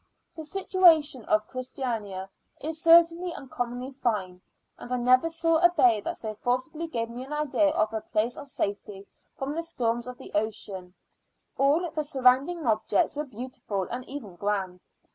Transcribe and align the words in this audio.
The 0.35 0.43
situation 0.43 1.25
of 1.25 1.45
Christiania 1.45 2.27
is 2.59 2.81
certainly 2.81 3.33
uncommonly 3.35 3.91
fine, 4.01 4.41
and 4.79 4.91
I 4.91 4.97
never 4.97 5.29
saw 5.29 5.57
a 5.57 5.69
bay 5.69 6.01
that 6.01 6.17
so 6.17 6.33
forcibly 6.33 6.87
gave 6.87 7.07
me 7.07 7.23
an 7.23 7.31
idea 7.31 7.69
of 7.69 7.93
a 7.93 8.01
place 8.01 8.35
of 8.35 8.49
safety 8.49 9.05
from 9.37 9.53
the 9.53 9.61
storms 9.61 10.07
of 10.07 10.17
the 10.17 10.33
ocean; 10.33 10.95
all 11.55 11.87
the 11.91 12.03
surrounding 12.03 12.65
objects 12.65 13.15
were 13.15 13.25
beautiful 13.25 13.83
and 13.91 14.03
even 14.09 14.37
grand. 14.37 14.87